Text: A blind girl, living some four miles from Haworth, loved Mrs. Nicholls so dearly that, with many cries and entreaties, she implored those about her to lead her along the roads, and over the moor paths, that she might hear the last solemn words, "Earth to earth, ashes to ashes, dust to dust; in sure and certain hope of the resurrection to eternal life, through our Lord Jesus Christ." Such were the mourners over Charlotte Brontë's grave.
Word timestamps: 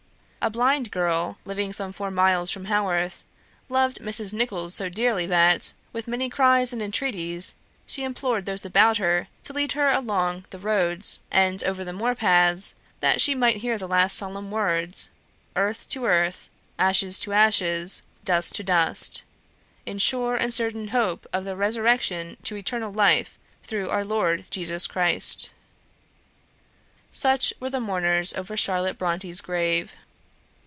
A 0.43 0.49
blind 0.49 0.89
girl, 0.89 1.37
living 1.45 1.71
some 1.71 1.91
four 1.91 2.09
miles 2.09 2.49
from 2.49 2.65
Haworth, 2.65 3.23
loved 3.69 3.99
Mrs. 3.99 4.33
Nicholls 4.33 4.73
so 4.73 4.89
dearly 4.89 5.27
that, 5.27 5.73
with 5.93 6.07
many 6.07 6.31
cries 6.31 6.73
and 6.73 6.81
entreaties, 6.81 7.53
she 7.85 8.03
implored 8.03 8.47
those 8.47 8.65
about 8.65 8.97
her 8.97 9.27
to 9.43 9.53
lead 9.53 9.73
her 9.73 9.91
along 9.91 10.45
the 10.49 10.57
roads, 10.57 11.19
and 11.29 11.61
over 11.63 11.85
the 11.85 11.93
moor 11.93 12.15
paths, 12.15 12.73
that 13.01 13.21
she 13.21 13.35
might 13.35 13.57
hear 13.57 13.77
the 13.77 13.87
last 13.87 14.17
solemn 14.17 14.49
words, 14.49 15.11
"Earth 15.55 15.87
to 15.89 16.05
earth, 16.07 16.49
ashes 16.79 17.19
to 17.19 17.33
ashes, 17.33 18.01
dust 18.25 18.55
to 18.55 18.63
dust; 18.63 19.21
in 19.85 19.99
sure 19.99 20.35
and 20.35 20.55
certain 20.55 20.87
hope 20.87 21.27
of 21.31 21.45
the 21.45 21.55
resurrection 21.55 22.35
to 22.41 22.55
eternal 22.55 22.91
life, 22.91 23.37
through 23.61 23.91
our 23.91 24.03
Lord 24.03 24.45
Jesus 24.49 24.87
Christ." 24.87 25.51
Such 27.11 27.53
were 27.59 27.69
the 27.69 27.79
mourners 27.79 28.33
over 28.33 28.57
Charlotte 28.57 28.97
Brontë's 28.97 29.39
grave. 29.41 29.95